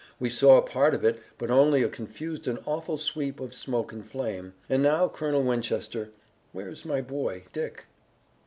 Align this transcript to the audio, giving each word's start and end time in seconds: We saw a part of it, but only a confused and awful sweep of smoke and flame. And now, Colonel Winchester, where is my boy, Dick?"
We 0.19 0.31
saw 0.31 0.57
a 0.57 0.63
part 0.63 0.95
of 0.95 1.05
it, 1.05 1.19
but 1.37 1.51
only 1.51 1.83
a 1.83 1.87
confused 1.87 2.47
and 2.47 2.57
awful 2.65 2.97
sweep 2.97 3.39
of 3.39 3.53
smoke 3.53 3.93
and 3.93 4.03
flame. 4.03 4.53
And 4.67 4.81
now, 4.81 5.07
Colonel 5.07 5.43
Winchester, 5.43 6.09
where 6.53 6.69
is 6.69 6.85
my 6.85 7.01
boy, 7.01 7.43
Dick?" 7.53 7.85